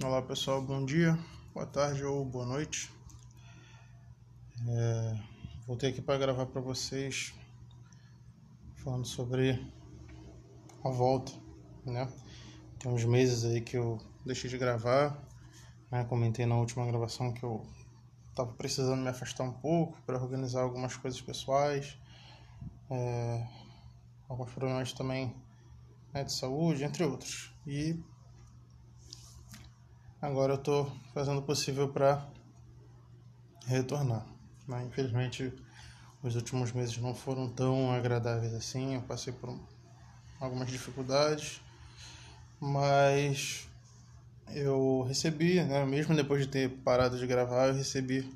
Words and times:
Olá 0.00 0.22
pessoal, 0.22 0.62
bom 0.62 0.84
dia, 0.84 1.18
boa 1.52 1.66
tarde 1.66 2.04
ou 2.04 2.24
boa 2.24 2.46
noite. 2.46 2.88
É, 4.68 5.18
voltei 5.66 5.90
aqui 5.90 6.00
para 6.00 6.16
gravar 6.16 6.46
para 6.46 6.60
vocês 6.60 7.34
falando 8.76 9.04
sobre 9.04 9.60
a 10.84 10.88
volta, 10.88 11.32
né? 11.84 12.08
Tem 12.78 12.92
uns 12.92 13.04
meses 13.04 13.44
aí 13.44 13.60
que 13.60 13.76
eu 13.76 13.98
deixei 14.24 14.48
de 14.48 14.56
gravar, 14.56 15.20
né? 15.90 16.04
Comentei 16.04 16.46
na 16.46 16.54
última 16.54 16.86
gravação 16.86 17.32
que 17.32 17.42
eu 17.42 17.66
estava 18.30 18.52
precisando 18.52 19.02
me 19.02 19.08
afastar 19.08 19.42
um 19.42 19.52
pouco 19.52 20.00
para 20.02 20.16
organizar 20.16 20.62
algumas 20.62 20.94
coisas 20.94 21.20
pessoais, 21.20 21.98
é, 22.88 23.48
alguns 24.28 24.52
problemas 24.52 24.92
também 24.92 25.34
né, 26.14 26.22
de 26.22 26.32
saúde, 26.32 26.84
entre 26.84 27.02
outros. 27.02 27.52
E 27.66 28.00
agora 30.20 30.54
eu 30.54 30.58
estou 30.58 30.92
fazendo 31.14 31.38
o 31.38 31.42
possível 31.42 31.88
para 31.88 32.26
retornar. 33.66 34.26
Mas 34.66 34.86
infelizmente 34.86 35.52
os 36.22 36.34
últimos 36.34 36.72
meses 36.72 36.98
não 36.98 37.14
foram 37.14 37.48
tão 37.48 37.92
agradáveis 37.92 38.52
assim, 38.52 38.94
eu 38.94 39.02
passei 39.02 39.32
por 39.32 39.58
algumas 40.40 40.68
dificuldades, 40.70 41.60
mas 42.60 43.68
eu 44.48 45.02
recebi, 45.02 45.62
né, 45.62 45.84
mesmo 45.84 46.16
depois 46.16 46.42
de 46.42 46.48
ter 46.48 46.68
parado 46.80 47.18
de 47.18 47.26
gravar, 47.26 47.68
eu 47.68 47.74
recebi 47.74 48.28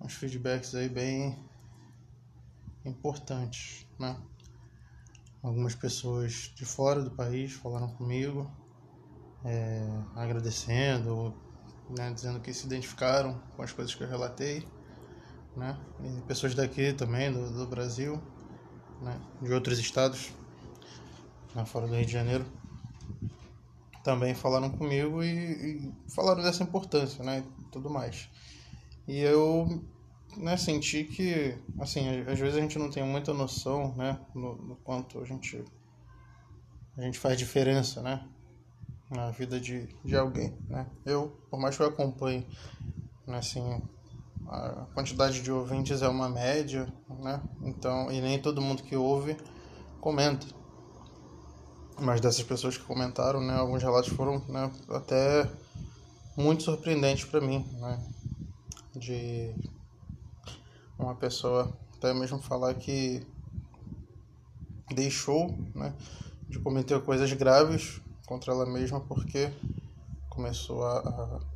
uns 0.00 0.14
feedbacks 0.14 0.74
aí 0.74 0.88
bem 0.88 1.38
importantes, 2.84 3.86
né? 3.98 4.16
Algumas 5.42 5.74
pessoas 5.74 6.52
de 6.54 6.64
fora 6.64 7.02
do 7.02 7.10
país 7.10 7.52
falaram 7.52 7.88
comigo, 7.94 8.50
é, 9.44 9.88
agradecendo, 10.14 11.34
né, 11.90 12.10
dizendo 12.12 12.40
que 12.40 12.52
se 12.52 12.66
identificaram 12.66 13.40
com 13.56 13.62
as 13.62 13.72
coisas 13.72 13.94
que 13.94 14.02
eu 14.02 14.08
relatei, 14.08 14.66
né? 15.56 15.78
E 16.02 16.20
pessoas 16.22 16.54
daqui 16.54 16.92
também, 16.92 17.32
do, 17.32 17.50
do 17.50 17.66
Brasil, 17.66 18.20
né, 19.00 19.20
de 19.40 19.52
outros 19.52 19.78
estados, 19.78 20.32
né, 21.54 21.64
fora 21.64 21.86
do 21.86 21.94
Rio 21.94 22.06
de 22.06 22.12
Janeiro, 22.12 22.44
também 24.02 24.34
falaram 24.34 24.70
comigo 24.70 25.22
e, 25.22 25.28
e 25.28 25.92
falaram 26.08 26.42
dessa 26.42 26.62
importância, 26.62 27.22
né, 27.22 27.44
e 27.60 27.64
tudo 27.70 27.90
mais. 27.90 28.28
E 29.06 29.18
eu 29.18 29.82
né, 30.36 30.56
senti 30.56 31.04
que, 31.04 31.56
assim, 31.78 32.08
às 32.26 32.38
vezes 32.38 32.56
a 32.56 32.60
gente 32.60 32.78
não 32.78 32.90
tem 32.90 33.04
muita 33.04 33.34
noção, 33.34 33.94
né, 33.96 34.18
no, 34.34 34.54
no 34.56 34.76
quanto 34.76 35.20
a 35.20 35.24
gente 35.24 35.62
a 36.96 37.00
gente 37.00 37.18
faz 37.18 37.38
diferença, 37.38 38.02
né, 38.02 38.22
na 39.12 39.30
vida 39.30 39.60
de, 39.60 39.86
de 40.02 40.16
alguém, 40.16 40.56
né? 40.68 40.86
Eu, 41.04 41.28
por 41.50 41.60
mais 41.60 41.76
que 41.76 41.82
eu 41.82 41.86
acompanhe, 41.86 42.46
né, 43.26 43.38
assim, 43.38 43.82
a 44.48 44.86
quantidade 44.94 45.42
de 45.42 45.52
ouvintes 45.52 46.00
é 46.00 46.08
uma 46.08 46.28
média, 46.28 46.90
né? 47.20 47.40
Então, 47.62 48.10
e 48.10 48.20
nem 48.20 48.40
todo 48.40 48.62
mundo 48.62 48.82
que 48.82 48.96
ouve 48.96 49.36
comenta. 50.00 50.46
Mas 52.00 52.20
dessas 52.20 52.42
pessoas 52.42 52.76
que 52.76 52.84
comentaram, 52.84 53.40
né, 53.40 53.54
alguns 53.54 53.82
relatos 53.82 54.10
foram, 54.10 54.38
né, 54.48 54.72
até 54.88 55.48
muito 56.36 56.62
surpreendentes 56.62 57.26
para 57.26 57.40
mim, 57.40 57.66
né? 57.78 58.02
De 58.96 59.54
uma 60.98 61.14
pessoa 61.14 61.76
até 61.96 62.14
mesmo 62.14 62.38
falar 62.38 62.74
que 62.74 63.26
deixou, 64.94 65.54
né, 65.74 65.94
de 66.48 66.58
cometer 66.58 67.00
coisas 67.02 67.30
graves 67.34 68.00
contra 68.32 68.54
ela 68.54 68.64
mesma 68.64 68.98
porque 68.98 69.52
começou 70.30 70.82
a, 70.86 70.98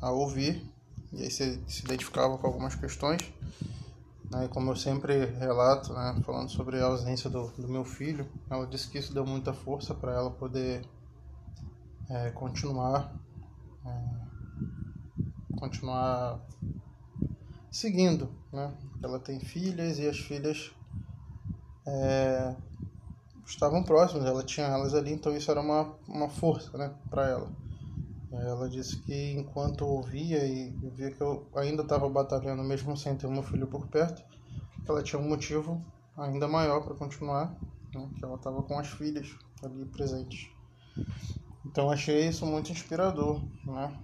a, 0.00 0.06
a 0.06 0.12
ouvir 0.12 0.64
e 1.12 1.24
aí 1.24 1.30
se, 1.30 1.60
se 1.66 1.84
identificava 1.84 2.38
com 2.38 2.46
algumas 2.46 2.76
questões. 2.76 3.20
Né, 4.30 4.46
como 4.46 4.70
eu 4.70 4.76
sempre 4.76 5.24
relato, 5.26 5.92
né, 5.92 6.22
falando 6.24 6.48
sobre 6.48 6.80
a 6.80 6.84
ausência 6.84 7.28
do, 7.28 7.48
do 7.58 7.66
meu 7.66 7.84
filho, 7.84 8.30
ela 8.48 8.64
disse 8.68 8.88
que 8.88 8.98
isso 8.98 9.12
deu 9.12 9.26
muita 9.26 9.52
força 9.52 9.92
para 9.92 10.12
ela 10.12 10.30
poder 10.30 10.86
é, 12.08 12.30
continuar, 12.30 13.12
é, 13.84 15.56
continuar 15.58 16.40
seguindo. 17.72 18.30
Né? 18.52 18.72
Ela 19.02 19.18
tem 19.18 19.40
filhas 19.40 19.98
e 19.98 20.06
as 20.06 20.20
filhas 20.20 20.70
é, 21.84 22.54
estavam 23.50 23.82
próximas, 23.84 24.26
ela 24.26 24.42
tinha 24.44 24.66
elas 24.66 24.94
ali, 24.94 25.12
então 25.12 25.36
isso 25.36 25.50
era 25.50 25.60
uma, 25.60 25.98
uma 26.08 26.28
força 26.28 26.76
né, 26.78 26.94
para 27.10 27.28
ela. 27.28 27.52
Ela 28.32 28.68
disse 28.68 29.02
que 29.04 29.32
enquanto 29.32 29.82
ouvia 29.84 30.46
e 30.46 30.70
via 30.94 31.10
que 31.10 31.20
eu 31.20 31.50
ainda 31.56 31.82
estava 31.82 32.08
batalhando, 32.08 32.62
mesmo 32.62 32.96
sem 32.96 33.16
ter 33.16 33.28
meu 33.28 33.42
filho 33.42 33.68
por 33.68 33.88
perto, 33.88 34.22
ela 34.88 35.02
tinha 35.02 35.20
um 35.20 35.28
motivo 35.28 35.84
ainda 36.16 36.46
maior 36.46 36.84
para 36.84 36.94
continuar, 36.94 37.56
né, 37.94 38.10
que 38.16 38.24
ela 38.24 38.36
estava 38.36 38.62
com 38.62 38.78
as 38.78 38.88
filhas 38.88 39.28
ali 39.62 39.84
presentes. 39.86 40.48
Então 41.64 41.90
achei 41.90 42.26
isso 42.26 42.46
muito 42.46 42.72
inspirador, 42.72 43.42
né? 43.66 43.98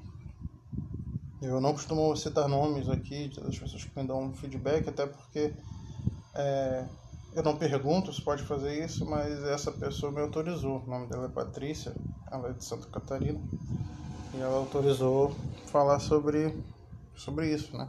Eu 1.40 1.60
não 1.60 1.72
costumo 1.72 2.16
citar 2.16 2.48
nomes 2.48 2.88
aqui 2.88 3.28
das 3.28 3.58
pessoas 3.58 3.84
que 3.84 4.00
me 4.00 4.06
dão 4.06 4.32
feedback, 4.32 4.88
até 4.88 5.06
porque 5.06 5.54
é, 6.34 6.88
eu 7.36 7.42
não 7.42 7.54
pergunto 7.54 8.10
se 8.14 8.22
pode 8.22 8.42
fazer 8.44 8.82
isso, 8.82 9.04
mas 9.04 9.44
essa 9.44 9.70
pessoa 9.70 10.10
me 10.10 10.20
autorizou. 10.22 10.82
O 10.82 10.88
nome 10.88 11.06
dela 11.06 11.26
é 11.26 11.28
Patrícia, 11.28 11.94
ela 12.32 12.48
é 12.48 12.52
de 12.54 12.64
Santa 12.64 12.88
Catarina. 12.88 13.38
E 14.32 14.40
ela 14.40 14.56
autorizou 14.56 15.36
falar 15.66 16.00
sobre, 16.00 16.58
sobre 17.14 17.52
isso, 17.52 17.76
né? 17.76 17.86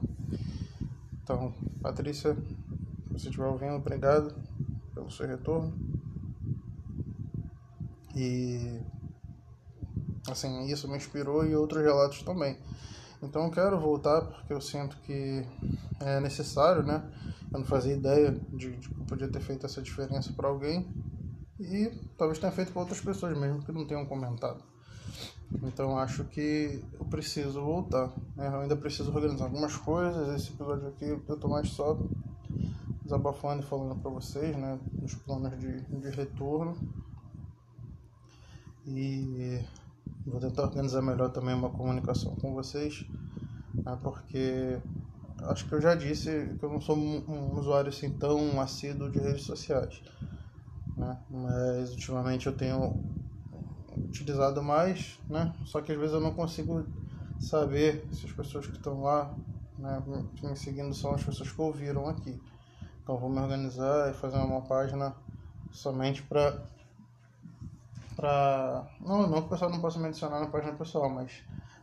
Então, 1.23 1.53
Patrícia, 1.81 2.35
se 2.35 3.13
você 3.13 3.29
estiver 3.29 3.47
ouvindo, 3.47 3.75
obrigado 3.75 4.35
pelo 4.93 5.09
seu 5.09 5.25
retorno. 5.25 5.73
E 8.13 8.81
assim, 10.29 10.65
isso 10.65 10.89
me 10.89 10.97
inspirou 10.97 11.45
e 11.45 11.55
outros 11.55 11.81
relatos 11.81 12.21
também. 12.21 12.57
Então 13.23 13.45
eu 13.45 13.51
quero 13.51 13.79
voltar 13.79 14.23
porque 14.23 14.51
eu 14.51 14.59
sinto 14.59 14.97
que 14.97 15.45
é 16.01 16.19
necessário, 16.19 16.83
né? 16.83 17.01
Eu 17.51 17.59
não 17.59 17.65
fazia 17.65 17.93
ideia 17.93 18.31
de, 18.31 18.75
de 18.75 18.89
que 18.89 19.03
podia 19.05 19.27
ter 19.27 19.39
feito 19.39 19.65
essa 19.65 19.81
diferença 19.81 20.33
para 20.33 20.47
alguém 20.47 20.87
e 21.59 21.91
talvez 22.17 22.39
tenha 22.39 22.51
feito 22.51 22.71
para 22.71 22.81
outras 22.81 23.01
pessoas 23.01 23.37
mesmo 23.37 23.63
que 23.63 23.71
não 23.71 23.85
tenham 23.85 24.05
comentado. 24.05 24.63
Então 25.63 25.97
acho 25.97 26.25
que 26.25 26.83
eu 26.99 27.05
preciso 27.05 27.61
voltar. 27.61 28.11
Né? 28.35 28.47
Eu 28.47 28.61
ainda 28.61 28.75
preciso 28.75 29.11
organizar 29.13 29.45
algumas 29.45 29.75
coisas. 29.77 30.35
Esse 30.35 30.53
episódio 30.53 30.89
aqui 30.89 31.05
eu 31.05 31.37
tô 31.37 31.47
mais 31.47 31.69
só 31.69 31.97
desabafando 33.03 33.63
e 33.63 33.65
falando 33.65 33.95
para 34.01 34.11
vocês, 34.11 34.55
né? 34.57 34.77
Dos 34.91 35.15
planos 35.15 35.57
de, 35.57 35.81
de 35.81 36.09
retorno. 36.09 36.77
E 38.85 39.61
Vou 40.27 40.41
tentar 40.41 40.63
organizar 40.63 41.01
melhor 41.01 41.31
também 41.31 41.55
uma 41.55 41.69
comunicação 41.69 42.35
com 42.35 42.53
vocês, 42.53 43.05
né, 43.73 43.97
porque 44.03 44.77
acho 45.43 45.67
que 45.67 45.73
eu 45.73 45.81
já 45.81 45.95
disse 45.95 46.55
que 46.59 46.63
eu 46.63 46.69
não 46.69 46.81
sou 46.81 46.97
um 46.97 47.53
usuário 47.53 47.89
assim 47.89 48.09
tão 48.09 48.59
assíduo 48.61 49.09
de 49.09 49.19
redes 49.19 49.43
sociais, 49.43 50.01
né, 50.95 51.17
mas 51.29 51.91
ultimamente 51.91 52.47
eu 52.47 52.55
tenho 52.55 52.95
utilizado 54.05 54.61
mais, 54.63 55.19
né, 55.29 55.53
só 55.65 55.81
que 55.81 55.91
às 55.91 55.97
vezes 55.97 56.13
eu 56.13 56.21
não 56.21 56.33
consigo 56.33 56.85
saber 57.39 58.07
se 58.11 58.25
as 58.25 58.31
pessoas 58.31 58.67
que 58.67 58.77
estão 58.77 59.01
lá 59.01 59.33
né, 59.77 60.03
me 60.41 60.55
seguindo 60.55 60.93
são 60.93 61.13
as 61.13 61.23
pessoas 61.23 61.51
que 61.51 61.61
ouviram 61.61 62.07
aqui. 62.07 62.41
Então 63.03 63.17
vou 63.17 63.29
me 63.29 63.39
organizar 63.39 64.09
e 64.11 64.13
fazer 64.13 64.37
uma 64.37 64.61
página 64.61 65.15
somente 65.71 66.23
para 66.23 66.59
para 68.15 68.87
não, 68.99 69.27
não 69.27 69.41
que 69.41 69.47
o 69.47 69.49
pessoal 69.49 69.69
não 69.69 69.79
possa 69.79 69.99
me 69.99 70.07
adicionar 70.07 70.39
na 70.39 70.47
página 70.47 70.73
pessoal, 70.73 71.07
mas 71.09 71.31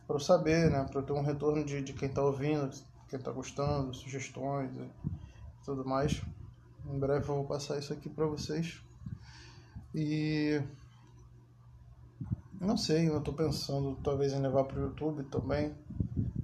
para 0.05 0.17
eu 0.17 0.19
saber, 0.19 0.69
né, 0.69 0.83
para 0.83 0.99
eu 0.99 1.05
ter 1.05 1.13
um 1.13 1.23
retorno 1.23 1.63
de, 1.63 1.81
de 1.81 1.93
quem 1.93 2.09
está 2.09 2.21
ouvindo, 2.21 2.69
quem 3.15 3.19
está 3.19 3.31
gostando, 3.31 3.93
sugestões 3.93 4.75
e 4.75 4.89
tudo 5.63 5.85
mais. 5.85 6.21
Em 6.85 6.99
breve 6.99 7.29
eu 7.29 7.35
vou 7.35 7.45
passar 7.45 7.79
isso 7.79 7.93
aqui 7.93 8.09
para 8.09 8.25
vocês. 8.25 8.81
E 9.93 10.61
não 12.59 12.75
sei, 12.75 13.07
eu 13.07 13.17
estou 13.17 13.33
pensando 13.33 13.95
talvez 14.03 14.33
em 14.33 14.39
levar 14.39 14.65
para 14.65 14.79
o 14.79 14.83
YouTube 14.83 15.23
também, 15.25 15.73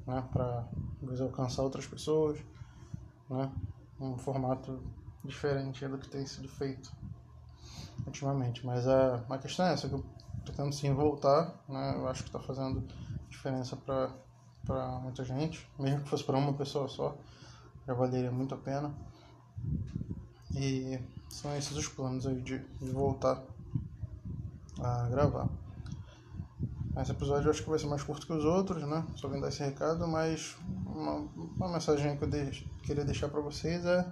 né, 0.08 0.28
para 0.32 0.68
alcançar 1.20 1.64
outras 1.64 1.86
pessoas, 1.86 2.40
né, 3.30 3.52
um 4.00 4.18
formato 4.18 4.82
diferente 5.24 5.86
do 5.88 5.98
que 5.98 6.08
tem 6.08 6.26
sido 6.26 6.48
feito 6.48 6.92
ultimamente. 8.06 8.66
Mas 8.66 8.88
a, 8.88 9.16
a 9.30 9.38
questão 9.38 9.66
é 9.66 9.74
essa, 9.74 9.90
que 9.90 9.96
eu 9.96 10.06
pretendo 10.46 10.74
sim 10.74 10.94
voltar, 10.94 11.54
né? 11.68 11.96
Eu 11.96 12.08
acho 12.08 12.24
que 12.24 12.30
está 12.30 12.40
fazendo 12.40 12.84
diferença 13.30 13.76
para 13.76 14.12
muita 15.02 15.24
gente, 15.24 15.68
mesmo 15.78 16.02
que 16.02 16.10
fosse 16.10 16.24
para 16.24 16.38
uma 16.38 16.54
pessoa 16.54 16.88
só, 16.88 17.16
já 17.88 17.94
valeria 17.94 18.32
muito 18.32 18.54
a 18.56 18.58
pena. 18.58 18.92
E 20.56 21.00
são 21.30 21.56
esses 21.56 21.76
os 21.76 21.88
planos 21.88 22.28
aí 22.28 22.42
de, 22.42 22.60
de 22.60 22.90
voltar 22.92 23.42
a 24.80 25.08
gravar. 25.10 25.48
Esse 27.00 27.12
episódio 27.12 27.48
eu 27.48 27.52
acho 27.52 27.64
que 27.64 27.70
vai 27.70 27.80
ser 27.80 27.88
mais 27.88 28.04
curto 28.04 28.28
que 28.28 28.34
os 28.34 28.44
outros, 28.44 28.84
né? 28.84 29.06
Só 29.16 29.30
vim 29.30 29.40
dar 29.40 29.48
esse 29.48 29.64
recado, 29.64 30.06
mas 30.08 30.58
uma, 30.86 31.26
uma 31.56 31.70
mensagem 31.70 32.18
que 32.18 32.24
eu 32.24 32.30
queria 32.84 33.06
deixar 33.06 33.30
para 33.30 33.40
vocês 33.40 33.86
é 33.86 34.06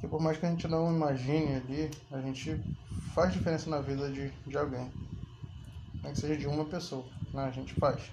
que 0.00 0.06
por 0.06 0.20
mais 0.20 0.38
que 0.38 0.46
a 0.46 0.50
gente 0.50 0.68
não 0.68 0.94
imagine 0.94 1.56
ali, 1.56 1.90
a 2.12 2.20
gente 2.20 2.62
faz 3.12 3.32
diferença 3.32 3.68
na 3.68 3.80
vida 3.80 4.08
de, 4.10 4.30
de 4.46 4.56
alguém. 4.56 4.88
Nem 6.02 6.12
que 6.12 6.20
seja 6.20 6.36
de 6.36 6.46
uma 6.46 6.64
pessoa, 6.64 7.04
né? 7.32 7.44
A 7.44 7.50
gente 7.50 7.74
faz. 7.74 8.12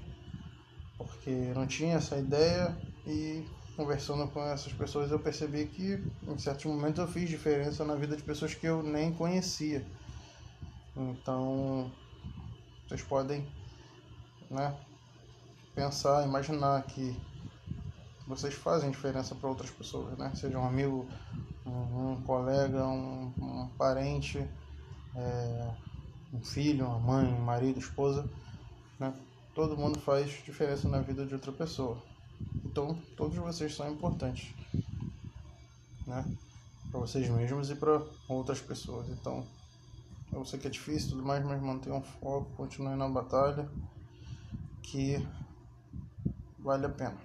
Porque 1.04 1.30
não 1.54 1.68
tinha 1.68 1.96
essa 1.96 2.18
ideia 2.18 2.78
e 3.06 3.46
conversando 3.76 4.28
com 4.28 4.44
essas 4.44 4.74
pessoas 4.74 5.12
eu 5.12 5.20
percebi 5.20 5.66
que 5.66 6.04
em 6.28 6.38
certos 6.38 6.66
momentos 6.66 7.00
eu 7.00 7.08
fiz 7.08 7.30
diferença 7.30 7.84
na 7.84 7.96
vida 7.96 8.16
de 8.16 8.24
pessoas 8.24 8.54
que 8.54 8.68
eu 8.68 8.84
nem 8.84 9.12
conhecia. 9.14 9.86
Então 10.96 11.92
vocês 12.88 13.02
podem 13.02 13.48
né, 14.50 14.76
pensar, 15.74 16.26
imaginar 16.26 16.84
que 16.84 17.16
vocês 18.28 18.54
fazem 18.54 18.92
diferença 18.92 19.34
para 19.34 19.50
outras 19.50 19.70
pessoas, 19.70 20.18
né? 20.18 20.32
Seja 20.36 20.58
um 20.58 20.66
amigo, 20.66 21.08
um, 21.66 22.22
colega, 22.24 22.86
um, 22.86 23.34
um 23.40 23.70
parente, 23.78 24.38
é, 25.16 25.74
um 26.34 26.44
filho, 26.44 26.86
uma 26.86 27.00
mãe, 27.00 27.26
um 27.26 27.42
marido, 27.42 27.80
esposa, 27.80 28.30
né? 29.00 29.14
Todo 29.54 29.78
mundo 29.78 30.00
faz 30.00 30.32
diferença 30.46 30.88
na 30.88 31.00
vida 31.00 31.26
de 31.26 31.34
outra 31.34 31.52
pessoa. 31.52 32.02
Então, 32.66 32.98
todos 33.18 33.38
vocês 33.38 33.76
são 33.76 33.92
importantes, 33.92 34.54
né? 36.08 36.26
Para 36.90 37.00
vocês 37.00 37.30
mesmos 37.30 37.70
e 37.70 37.76
para 37.76 38.02
outras 38.30 38.62
pessoas. 38.62 39.10
Então, 39.10 39.46
eu 40.32 40.46
sei 40.46 40.58
que 40.58 40.68
é 40.68 40.70
difícil 40.70 41.12
tudo 41.12 41.24
mais, 41.24 41.44
mas 41.44 41.62
mantenham 41.62 42.02
foco, 42.02 42.50
continue 42.56 42.96
na 42.96 43.10
batalha, 43.10 43.70
que 44.82 45.18
vale 46.60 46.86
a 46.86 46.90
pena. 46.90 47.18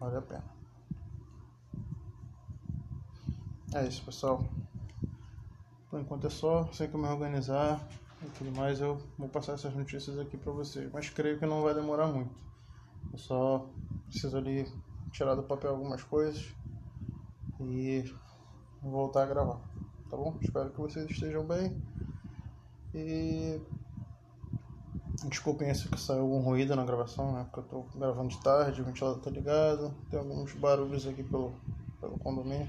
Vale 0.00 0.16
a 0.16 0.22
pena. 0.22 0.44
É 3.74 3.86
isso, 3.86 4.02
pessoal. 4.04 4.42
Por 5.90 6.00
enquanto 6.00 6.26
é 6.26 6.30
só, 6.30 6.66
sei 6.72 6.88
que 6.88 6.96
me 6.96 7.06
organizar 7.06 7.86
e 8.22 8.30
tudo 8.30 8.52
mais, 8.52 8.80
eu 8.80 9.00
vou 9.18 9.28
passar 9.28 9.54
essas 9.54 9.74
notícias 9.74 10.18
aqui 10.18 10.36
para 10.36 10.52
vocês. 10.52 10.90
Mas 10.92 11.10
creio 11.10 11.38
que 11.38 11.46
não 11.46 11.62
vai 11.62 11.74
demorar 11.74 12.06
muito. 12.06 12.34
Eu 13.12 13.18
só 13.18 13.68
preciso 14.08 14.36
ali 14.36 14.66
tirar 15.12 15.34
do 15.34 15.42
papel 15.42 15.70
algumas 15.70 16.02
coisas 16.02 16.54
e 17.60 18.04
voltar 18.82 19.22
a 19.22 19.26
gravar 19.26 19.60
tá 20.08 20.16
bom? 20.16 20.36
Espero 20.40 20.70
que 20.70 20.80
vocês 20.80 21.10
estejam 21.10 21.44
bem. 21.44 21.76
E 22.94 23.60
desculpem 25.28 25.72
se 25.74 25.88
saiu 25.98 26.22
algum 26.22 26.40
ruído 26.40 26.74
na 26.76 26.84
gravação, 26.84 27.32
né? 27.32 27.44
Porque 27.44 27.60
eu 27.60 27.82
tô 27.82 27.98
gravando 27.98 28.28
de 28.28 28.40
tarde, 28.40 28.80
o 28.80 28.84
ventilador 28.84 29.20
tá 29.20 29.30
ligado, 29.30 29.94
tem 30.10 30.18
alguns 30.18 30.52
barulhos 30.54 31.06
aqui 31.06 31.22
pelo, 31.22 31.52
pelo 32.00 32.18
condomínio. 32.18 32.68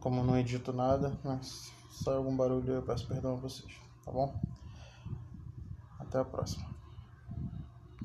Como 0.00 0.20
eu 0.20 0.24
não 0.24 0.38
edito 0.38 0.72
nada, 0.72 1.18
mas 1.24 1.70
se 1.90 2.04
sai 2.04 2.14
algum 2.14 2.36
barulho 2.36 2.74
eu 2.74 2.82
peço 2.82 3.06
perdão 3.08 3.32
a 3.32 3.36
vocês, 3.36 3.72
tá 4.08 4.12
bom? 4.12 4.42
Até 5.98 6.18
a 6.18 6.24
próxima. 6.24 6.77